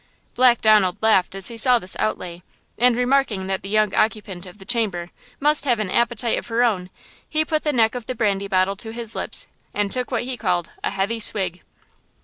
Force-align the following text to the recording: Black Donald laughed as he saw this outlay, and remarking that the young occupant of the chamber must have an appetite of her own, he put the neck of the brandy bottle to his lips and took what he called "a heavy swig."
Black 0.33 0.61
Donald 0.61 0.97
laughed 1.01 1.35
as 1.35 1.49
he 1.49 1.57
saw 1.57 1.77
this 1.77 1.95
outlay, 1.99 2.41
and 2.79 2.97
remarking 2.97 3.45
that 3.45 3.61
the 3.61 3.69
young 3.69 3.93
occupant 3.93 4.47
of 4.47 4.57
the 4.57 4.65
chamber 4.65 5.11
must 5.39 5.63
have 5.65 5.79
an 5.79 5.91
appetite 5.91 6.39
of 6.39 6.47
her 6.47 6.63
own, 6.63 6.89
he 7.29 7.45
put 7.45 7.61
the 7.61 7.71
neck 7.71 7.93
of 7.93 8.07
the 8.07 8.15
brandy 8.15 8.47
bottle 8.47 8.75
to 8.77 8.91
his 8.93 9.15
lips 9.15 9.45
and 9.75 9.91
took 9.91 10.09
what 10.09 10.23
he 10.23 10.37
called 10.37 10.71
"a 10.83 10.89
heavy 10.89 11.19
swig." 11.19 11.61